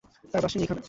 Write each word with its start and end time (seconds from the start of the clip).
তার 0.31 0.39
brush 0.41 0.53
ring 0.53 0.61
এইখানে। 0.61 0.79